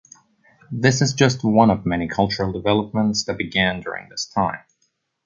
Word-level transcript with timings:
This 0.71 0.99
is 1.03 1.13
just 1.13 1.43
one 1.43 1.69
of 1.69 1.85
many 1.85 2.07
cultural 2.07 2.51
developments 2.51 3.23
that 3.25 3.37
began 3.37 3.81
during 3.81 4.09
this 4.09 4.25
time. 4.25 4.63